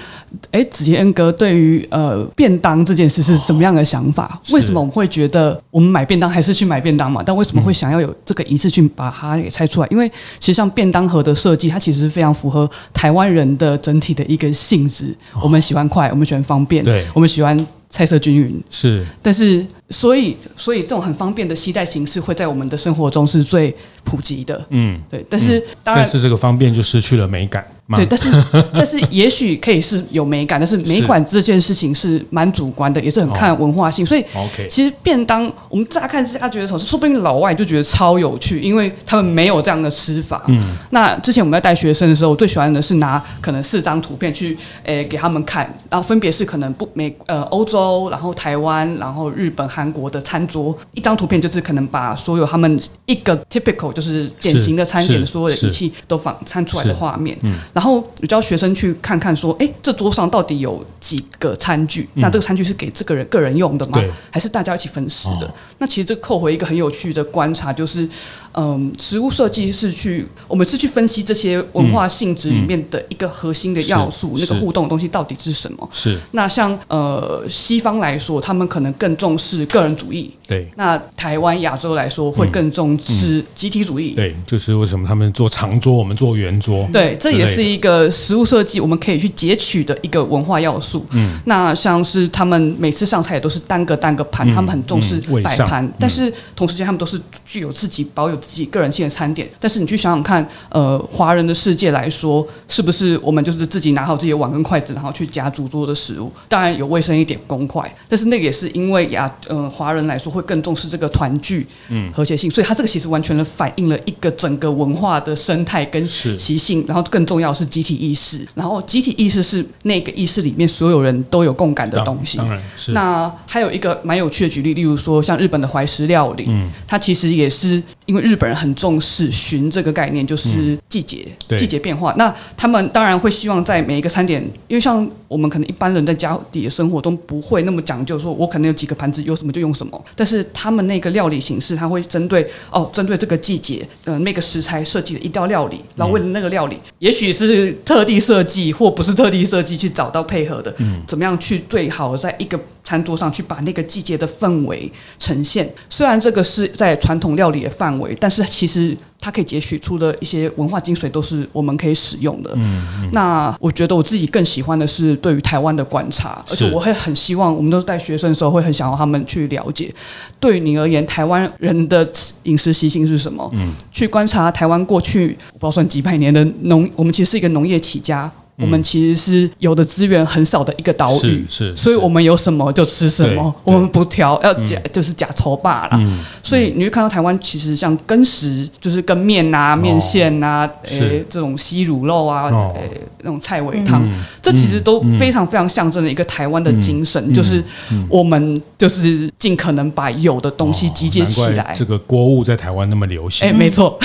[0.52, 4.40] 哎，子贤哥对于呃便当这件事是什么样的想法？
[4.40, 7.20] 哦、为什么我们会觉得我们买便当还是去买便当嘛？
[7.26, 9.88] 但为什么会想要有这个仪式去把它给拆出来？
[9.90, 15.06] 因为其实像便当盒的设计，它其实是非常符合台湾人的整体的一个性质。
[15.32, 18.62] 哦、我们喜欢快，我们喜欢方便，对，我们喜欢菜色均匀。
[18.70, 27.64] 是，但是所以所以这种很方便的携带形式会在我们的生活中是最普及的，嗯，对，但是、嗯、当然，但是这个方便就失去了美感。
[27.94, 28.30] 对，但是
[28.72, 34.06] 但是也许可以是有美感，但是美感这件事情是蛮主观的，也是很看文化性。
[34.06, 40.42] 所以，OK，其实便当我们乍看之下觉得说，说不定老外就觉得超有趣，因为他们没有这样的吃法。
[40.46, 57.54] 嗯，那之前我们在带学生的时候，我最喜欢的是拿可能四张图片去诶给他们看，然后分别是可能不美呃欧洲，然后台湾，然后日本、韩国的餐桌，一张图片就是可能把所有他们一个 typical 就是典型的餐点的所有的仪器都放餐出来的画面，嗯。
[57.72, 62.06] 然后你教学生去看看，说，哎，这桌上到底有几个餐具？
[62.14, 63.98] 那这个餐具是给这个人个人用的吗？
[64.30, 65.52] 还是大家一起分食的？
[65.78, 68.06] 那其实这扣回一个很有趣的观察，就是，
[68.54, 75.88] 嗯，食物设计是去，我们是去分析这些文化性质里面的一个核心的要素，那个互动的东西到底是什么？
[75.92, 76.18] 是。
[76.32, 80.30] 那像呃西方来说，他们可能更重视个人主义。
[80.46, 80.70] 对。
[80.76, 84.10] 那台湾亚洲来说，会更重视集体主义。
[84.10, 86.86] 对，就是为什么他们做长桌，我们做圆桌？
[86.92, 87.62] 对，这也是。
[87.62, 91.06] 一个食物设计，我们可以去截取的一个文化要素。
[91.12, 99.48] 嗯，那像是他们每次上菜也都是单个单个盘，嗯、他们很重视摆盘，嗯、但是同时间他们都是具有自己保有自己个人性的餐点。
[99.60, 106.32] 但是你去想想看，呃，华人的世界来说，是不是我们就是自己拿好自己的碗跟筷子，然后去夹主桌的食物？
[106.48, 117.52] 当然有卫生一点公筷，但是那个也是因为亚呃华人来说会更重视这个团聚、嗯和谐性，所以它这个其实完全的反映了一个整个文化的生态跟习性，然后更重要。
[117.52, 122.38] 是集体意识，然后集体意识是那个意识里面所有人都有共感的东西。
[122.38, 122.92] 当然是。
[122.92, 132.12] 那还有一个蛮有趣的举例，例如说像日本的怀石料理，嗯，它其实也是因为日本人很重视旬这个概念，就是季节、嗯、季节变化。
[132.16, 140.02] 那他们当然会希望在每一个餐点，因为像我们可能一般人在家里的生活中不会那么讲究，说我可能有几个盘子，有什么就用什么。
[140.16, 147.52] 但是他们那个料理形式，他会针对哦，针对这个季节，呃，那个食材设计的一道料理，然后为了那个料理，也许是。
[147.52, 155.70] 是特地设计，或不是特地设计，去找到配合的，嗯，怎么样去最好在一个餐桌上去把那个季节的氛围呈现？
[155.90, 162.50] 虽然这个是在传统料理的范围，但是其实它可以截取出的一些文化精髓，都是我们可以使用的。
[162.54, 169.92] 嗯，嗯，那我觉得我自己更喜欢的是对于台湾的观察，而且我会很希望我们都是带学生的时候，会很想要他们去了解，
[170.38, 172.08] 对于你而言，台湾人的
[172.44, 173.48] 饮食习性是什么？
[173.54, 178.30] 嗯，去观察台湾过去不知道算几百年的农，我们其实是一个农业起家。
[178.56, 186.00] 我们其实是有的资源很少的一个岛屿，是，是，所以我们有什么就吃什么，我们不挑，要假就是假筹霸啦。
[186.42, 194.02] 所以你会看到台湾其实像耕食，就是跟面啊、面线啊，诶这种西乳肉啊，诶那种菜尾汤，
[194.40, 197.62] 这其实都非常非常象征的一个台湾的精神，就是
[198.08, 201.74] 我们就是尽可能把有的东西集结起来。
[201.76, 203.98] 这个锅物在台湾那么流行，哎，没错，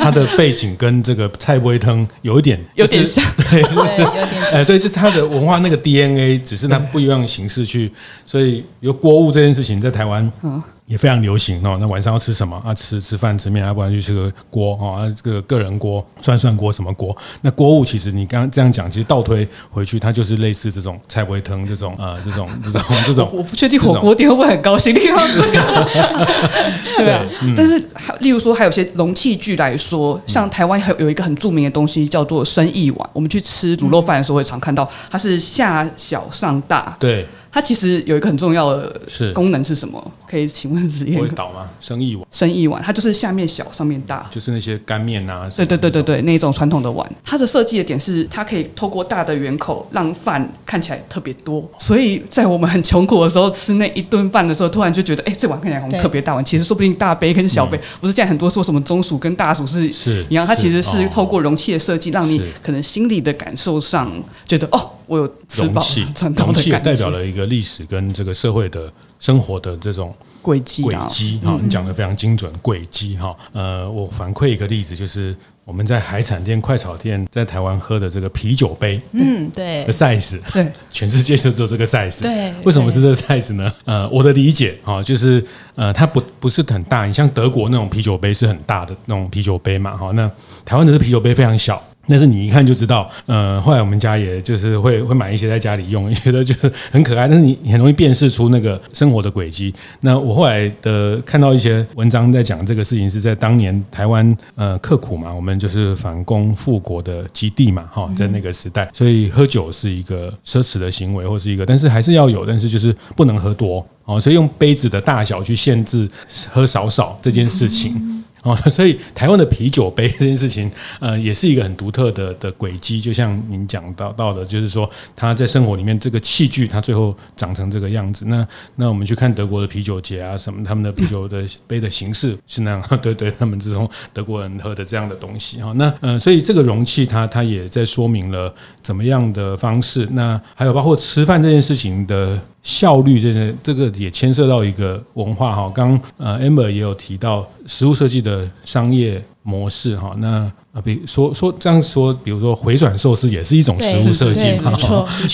[0.00, 3.62] 它的背景跟这个菜尾汤有一点 有点像， 对，
[3.96, 7.90] 就是 哎，对，就是他的文化那个 DNA，只是它不一样的形式去，
[8.24, 10.62] 所以有锅物这件事情在台湾，嗯。
[10.92, 11.78] 也非常流行哦。
[11.80, 12.74] 那晚上要吃什么啊？
[12.74, 14.92] 吃吃饭吃面，要不然就吃个锅哦。
[14.92, 17.16] 啊，这个个人锅、涮涮锅什么锅？
[17.40, 23.26] 那锅物其实你刚刚这样讲，其实倒推回去，它就是类似这种菜尾汤这种啊，这种这种这种。
[23.32, 26.28] 我不确定火锅店会不会很高兴听到这个。
[26.98, 27.24] 对啊，
[27.56, 27.82] 但是
[28.20, 33.10] 例如说还有些容器具来说，像台湾还有一个很著名的东西叫做生意碗。
[33.14, 36.94] 我们去吃卤肉饭的时候会常看到，它是下小上大。
[37.00, 37.26] 对。
[37.52, 39.00] 它其实有一个很重要的
[39.34, 40.02] 功能是什么？
[40.26, 41.20] 可以请问子彦？
[41.20, 41.68] 会倒吗？
[41.78, 42.26] 生意碗。
[42.30, 44.26] 生意碗，它就是下面小，上面大。
[44.30, 45.46] 就是那些干面啊。
[45.54, 51.70] 对对对对对，那一种传统的碗，它的设计的点是，它可以透过大的圆口，让饭看起来特别多。
[51.76, 56.42] 所以在我们很穷苦的时候，吃那一顿饭的时候，突然就觉得，哎，这碗看起来特别大碗。
[56.42, 64.10] 其实说不定大杯跟小杯，不是现在很多说什么中暑跟大暑是是一样，它其实是透过容器的设计，让你可能心理的感受上
[64.46, 64.90] 觉得，哦。
[65.06, 73.36] 我有吃饱，容器，容器代表了一个历史跟这个社会的生活的这种轨迹轨迹哈，你讲的非常精准，轨迹哈。
[73.52, 83.72] 呃，我反馈一个例子，就是我们在海产店、快炒店在台湾喝的这个啤酒杯，嗯，对，size，对，全世界就只有这个 size，对，为什么是这个 size 呢？
[83.84, 85.44] 呃，我的理解哈，就是
[85.76, 90.30] 呃，它不不是很大，你像德国那种啤酒杯是很大的那种啤酒杯嘛，哈，那
[90.64, 91.80] 台湾的这啤酒杯非常小。
[92.08, 97.28] 但是你一看就知道，呃，后来我们家也就是会会买一些在家里用， 觉得就是很可爱。
[97.28, 99.72] 但是你你很容易辨识出那个生活的轨迹。
[100.00, 116.08] 那我后来的看到一些文章在讲这个事情，是在当年台湾呃刻苦嘛，我们就是反攻复国的基地嘛，哈，在那个时代，所以喝酒是一个奢侈的行为，或是一个，但是还是要有，但是就是不能喝多哦，所以用杯子的大小去限制
[116.50, 118.22] 喝少少这件事情。
[118.42, 123.00] 哦， 所以台湾的啤酒杯这件事情，呃，也是一个很独特的的轨迹。
[123.00, 128.24] 就像您讲到到的，就是说他在生活里面这个器具，它最后长成这个样子。
[128.26, 135.72] 那那我们去看德国的啤酒节啊，什么他们的啤酒的杯的形式是那样，对 对，他们这种德国人喝的这样的东西哈。
[135.76, 138.52] 那呃，所以这个容器它它也在说明了
[138.82, 140.06] 怎么样的方式。
[140.12, 142.40] 那还有包括吃饭这件事情的。
[142.62, 145.70] 效率这些，这个也牵涉到一个文化哈。
[145.74, 150.14] 刚呃，Amber 也有提到食物设计的商业模式哈。
[150.18, 154.72] 那啊，比如说说这样说，比如说回转寿司也是一种食物设计嘛。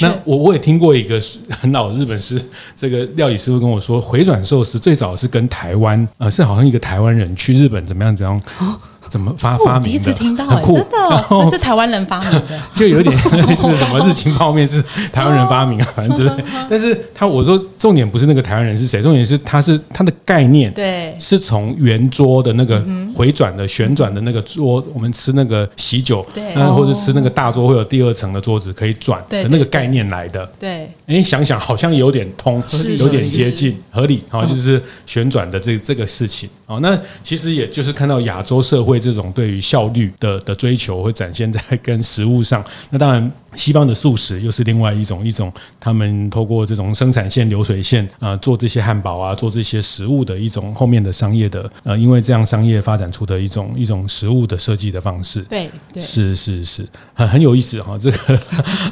[0.00, 2.40] 那我我也听过一个很老的日本师，
[2.74, 8.80] 这个料理师傅跟我说，回转寿司最早是跟台湾呃，是好像一个台湾人去日本怎么样怎么样。
[9.08, 9.88] 怎么发发明的？
[9.88, 13.14] 第一次听到，真的，这是台湾人发明的， 就有点
[13.46, 16.44] 类似什么日清泡面是台湾人发明啊， 反正之类。
[16.68, 30.44] 但是他我说重点不是那个台湾人是谁，重点是他是他的概念，对，是从圆桌的那个回转的旋转的那个桌，我们吃那个喜酒，对，或者吃那个大桌会有第二层的桌子可以转的那个概念来的。
[30.60, 32.62] 对，哎，想想好像有点通，
[32.98, 36.46] 有点接近合理，好，就是旋转的这这个事情。
[36.66, 38.97] 哦，那其实也就是看到亚洲社会。
[38.98, 56.02] 这种对于效率的的追求会展现在跟食物上，那当然西方的素食又是另外一种一种，他们透过这种生产线流水线啊、呃、做这些汉堡啊做这些食物的一种后面的商业的呃，因为这样商业发展出的一种一种食物的设计的方式，对，对。
[56.02, 56.86] 是是是。
[57.14, 58.40] 很很有意思哈，这个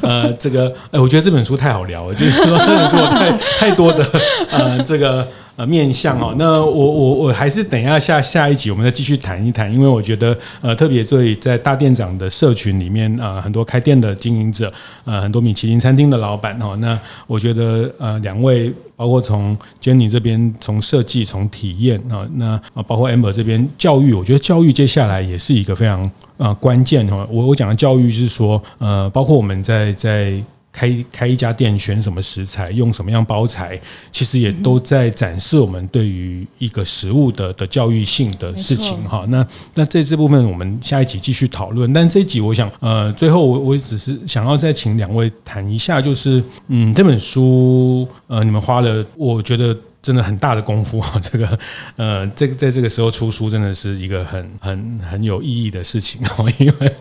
[0.01, 4.05] 呃这个哎，我觉得这本书太好聊了，就是说这本书太太多的
[4.49, 5.27] 呃这个。
[5.57, 14.71] 呃，面向哦，那我我我还是等一下下下一集，我们再继续谈一谈，因为我觉得呃，特别对在大店长的社群里面啊、呃，很多开店的经营者，
[15.03, 27.27] 呃，很多米其林餐厅的老板哈，那我觉得呃，两位包括从 Jenny 这边从设计从体验啊，那啊包括 Amber 这边教育，我觉得教育接下来也是一个非常啊关键哈。
[27.31, 30.39] 我我讲的教育是说，呃，包括我们在在。
[30.71, 33.79] 开开一家店，选什么食材，用什么样包材，
[34.11, 39.25] 其实也都在展示我们对于一个食物的的教育性的事情哈。
[39.29, 41.91] 那那在这部分，我们下一集继续讨论。
[41.91, 51.13] 但这一集，我想呃，最后我我只是想要再请两位谈一下，就是嗯，这本书呃，你们花了，我觉得真的很大的功夫啊！
[51.21, 51.59] 这个
[51.95, 56.95] 呃，这个在这个时候出书，真的是一个很很很有意义的事情哦， 因为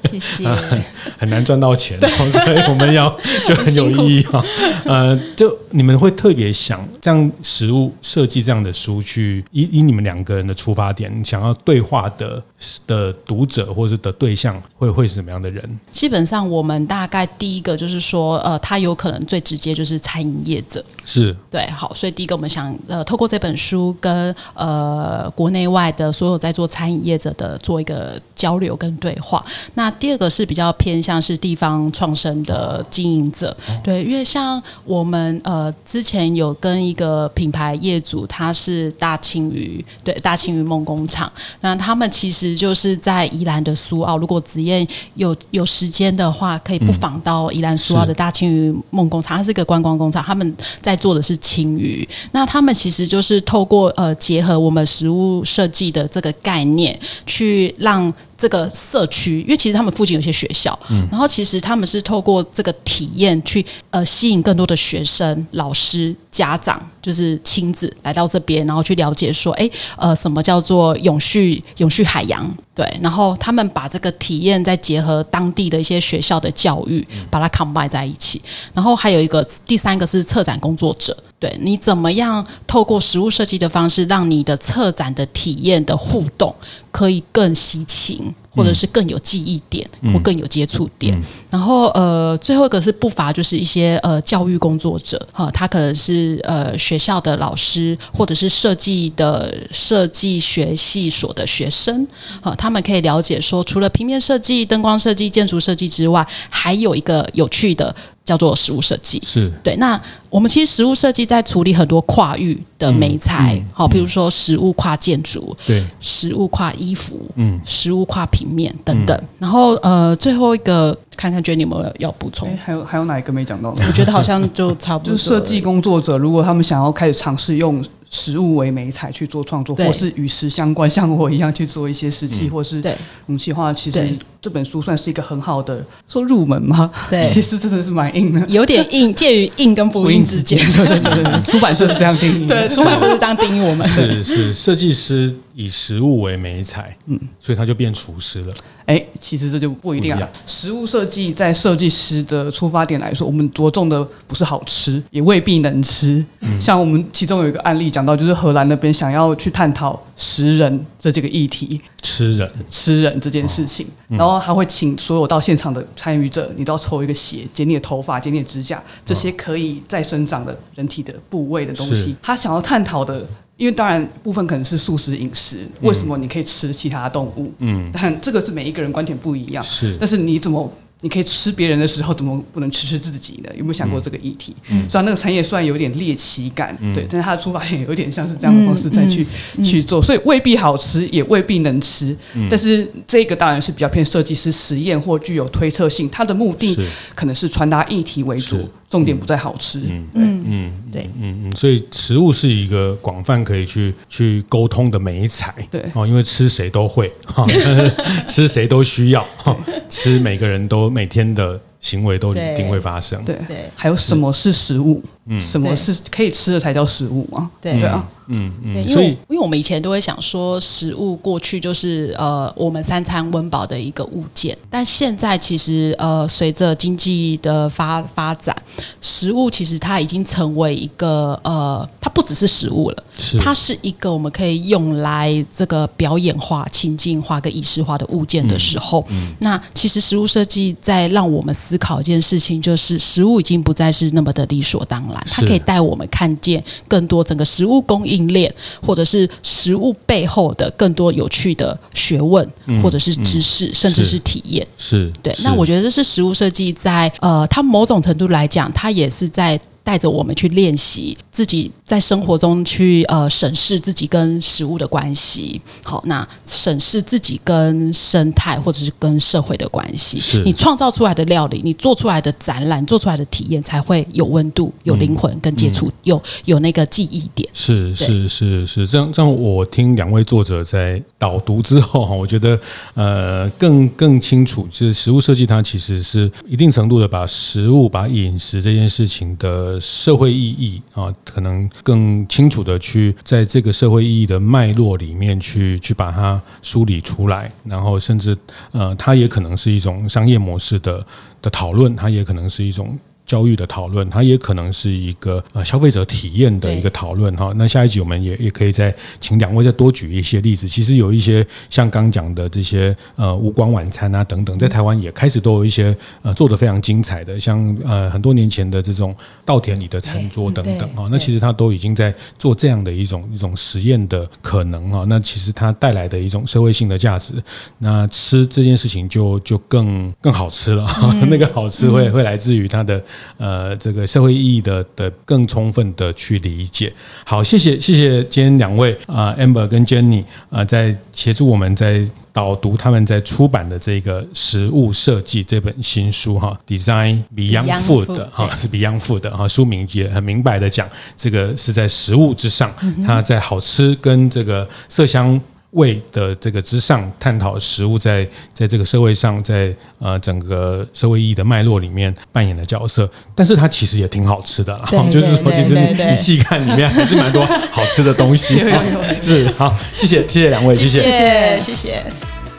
[0.56, 0.82] 很
[1.18, 1.98] 很难赚到钱，
[2.30, 3.08] 所以我们要
[3.46, 4.44] 就很有意义啊。
[4.84, 12.42] 呃，就你们会特别想这样实物设计这样的书去，去以以你们两个人的出发点，想要对话的
[12.86, 15.80] 的读者或者的对象会会是什么样的人？
[15.90, 29.44] 基本上，我们大概第一个就是说，呃，他有可能最直接就是餐饮业者，是对，好，所以第一个我们想呃，透过这本书跟呃国内外的所有在做餐饮业者的做一个交流跟对话。
[29.74, 41.30] 那第二个是比较偏向是地方创生的经营者，哦、对，因为像我们呃之前有跟一个品牌业主，他是大青鱼，对，大青鱼梦工厂，
[41.60, 72.54] 那他们其实就是在宜兰的苏澳，如果子燕有有时间的话，可以不妨到宜兰苏澳的大青鱼梦工厂，它是一个观光工厂，他们在做的是青鱼，那他们其实就是透过呃结合我们实物设计的这个概念，去让这个社区，因为其实他们附近有些学校，嗯，然后其实他们是透过这个体验去呃吸引更多的学生、老师、家长，就是亲子来到这边，然后去了解说，哎，呃，什么叫做永续永续海洋？
[72.74, 78.42] 对，然后他们把这个体验再结合当地的一些学校的教育，把它 combine 在一起，
[78.74, 81.16] 然后还有一个第三个是策展工作者。
[81.38, 86.54] 对，你怎么样透过实物设计的方式，让你的策展的体验的互动
[86.90, 88.45] 可以更吸睛，thing.
[88.56, 91.14] 或者是更有记忆点，嗯、或更有接触点。
[91.14, 102.06] 嗯、然后呃，最后一个是不乏就是一些呃教育工作者哈，他可能是呃学校的老师，或者是设计的设计学系所的学生，
[102.40, 107.94] 哈，他们可以了解说，除了平面设计、灯光设计、建筑设计之外，还有一个有趣的。
[108.26, 109.76] 叫做实物设计，是对。
[109.76, 109.96] 那
[110.28, 119.16] 我们其实实物设计在处理很多跨域的美材，好、嗯，比、嗯、如说实物跨建筑，对，实物跨衣服，嗯，实物跨平面等等。
[119.16, 122.48] 嗯、然后呃，最后一个看看，觉得你有没有要补充？
[122.64, 123.82] 还有还有哪一个没讲到呢？
[123.86, 125.12] 我觉得好像就差不多。
[125.12, 127.84] 就是设计工作者，如果他们想要开始尝试用。
[128.08, 132.80] 实物为媒材去做创作，或是与时相关，像我一样去做一些实际，或是
[133.26, 133.72] 武器化。
[133.72, 136.88] 其实这本书算是一个很好的说入门吗？
[137.10, 140.56] 对， 其实真的是蛮硬的，有点硬，介于硬跟不硬之间。
[140.76, 143.86] 对对对对，出版社是这样定义，对，出版社是这样定义我们。
[143.88, 148.54] 是是，设计师以食物为媒材，嗯，所以他就变厨师了。
[148.84, 150.30] 哎，其实这就不一定啊。
[150.44, 156.22] 食物设计在设计师的出发点来说，我们着重的不是好吃，也未必能吃。
[156.40, 172.12] 嗯、像我们其中有一个案例讲到，就是荷兰那边想要去探讨食人这这个议题，吃人吃人这件事情，哦嗯、然后他会请所有到现场的参与者，你都要抽一个血，剪你的头发，剪你的指甲，这些可以再生长的人体的部位的东西。
[172.12, 173.26] 哦、他想要探讨的。
[173.56, 177.52] 因为当然部分可能是素食饮食，为什么你可以吃其他动物？
[177.58, 179.64] 嗯，但这个是每一个人观点不一样。
[179.64, 180.70] 是，但是你怎么？
[181.02, 183.50] 你可以吃别人的时候，怎么不能吃吃自己呢？
[183.54, 184.56] 有没有想过这个议题？
[184.70, 189.26] 嗯，虽然那个产业虽然有点猎奇感，嗯、对，但是它的出发点有点像是这样的方式再去、嗯
[189.58, 192.16] 嗯、去做，所以未必好吃，也未必能吃。
[192.34, 196.76] 嗯、但是这个当然是比较偏设计师实验或具有推测性，它的目的
[197.14, 199.78] 可能是传达议题为主，重点不在好吃。
[199.80, 205.54] 嗯嗯嗯，对，嗯嗯，所以食物是一个广泛可以去去沟通的美材。
[205.70, 207.44] 对哦，因为吃谁都会哈，
[208.26, 209.54] 吃谁都需要哈，
[209.90, 210.85] 吃每个人都。
[210.90, 213.24] 每天的行为都一定会发生。
[213.24, 215.02] 对对，还有什么是食物？
[215.26, 217.50] 嗯，什么是可以吃的才叫食物吗？
[217.60, 218.06] 对对啊。
[218.28, 228.54] 嗯嗯，因为因为我们以前都会想说，食物过去就是呃我们三餐温饱的一个物件，但现在其实呃随着经济的发发展，
[229.00, 233.38] 食物其实它已经成为一个呃它不只是食物了，是。
[233.38, 239.16] 它是一个我们可以用来这个表演化、情境化跟仪式化的物件的时候，嗯。
[239.16, 252.48] 嗯、那其实食物设计在让我们思考一件事情，就是食物已经不再是那么的理所当然，它可以带我们看见更多整个食物供应链，或者是食物背后的更多有趣的学问，
[252.82, 255.34] 或者是知识，甚至是体验，是对。
[255.44, 259.60] 那我觉得这是食物设计在呃，它某种程度来讲，它也是在。
[259.86, 270.18] 带着我们去练习自己在生活中去呃审视自己跟食物的关系，好，那审视自己跟生态或者是跟社会的关系。
[270.18, 277.48] 是你创造出来的料理，你做出来的展览，做出来的体验才会有温度、有灵魂跟接触，嗯嗯、有有那个记忆点。
[277.54, 279.32] 是是是是，这样这样。
[279.32, 282.58] 我听两位作者在导读之后哈，我觉得
[282.94, 289.75] 呃更更清楚，就是食物设计它其实是一定程度的把食物、把饮食这件事情的。
[289.80, 298.36] 社会意义啊，可能更清楚的去在这个社会意义的脉络里面去去把它梳理出来，然后甚至
[298.72, 301.04] 呃，它也可能是一种商业模式的
[301.40, 302.98] 的讨论，它也可能是一种。
[303.26, 307.52] 教育的讨论，它也可能是一个呃消费者体验的一个讨论哈。
[307.56, 310.68] 那下一集我们也也可以再请两位再多举一些例子。
[310.68, 319.14] 其实有一些像刚讲的这些呃无光晚餐啊等等，在台湾也开始都有一些呃做的非常精彩的，像呃很多年前的这种
[319.44, 321.08] 稻田里的餐桌等等啊。
[321.10, 325.04] 那其实它都已经在做这样的一种一种实验的可能哈。
[325.08, 327.34] 那其实它带来的一种社会性的价值，
[327.78, 330.86] 那吃这件事情就就更更好吃了。
[331.28, 333.02] 那个好吃会会来自于它的。
[333.36, 336.92] 呃，这个社会意义的的更充分的去理解。
[337.24, 352.72] 好，谢谢谢谢今天两位啊，呃，Amber 跟 Jenny 啊，呃，在协助我们在导读他们在出版的这个食物设计这本新书哈，Design Beyond Food 哈，是 Beyond Food 的哈，书名也很明白的讲，这个是在食物之上，
[353.06, 355.40] 它在好吃跟这个色香。
[355.76, 368.56] 味的这个之上探讨食物在在这个社会上，在呃整个社会意义的脉络里面扮演的角色，但是它其实也挺好吃的啦，就是说其实你你细看里面还是蛮多好吃的东西。
[369.22, 372.04] 是好，谢谢谢谢两位，谢谢谢谢谢谢。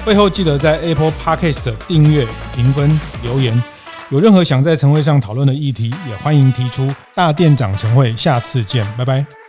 [0.06, 3.62] 会后记得在 Apple Podcast 订阅、评分、留言。
[4.10, 6.88] 有任何想在晨会上讨论的议题，也欢迎提出。
[7.14, 9.47] 大店长晨会，下次见，拜拜。